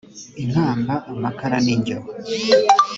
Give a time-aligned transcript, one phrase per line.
[0.43, 1.97] inkamba amakara n injyo